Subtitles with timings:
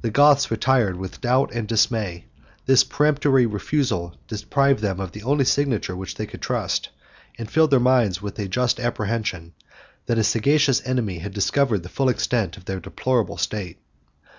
[0.00, 2.24] The Goths retired with doubt and dismay:
[2.64, 6.88] this peremptory refusal deprived them of the only signature which they could trust,
[7.36, 9.52] and filled their minds with a just apprehension,
[10.06, 13.76] that a sagacious enemy had discovered the full extent of their deplorable state.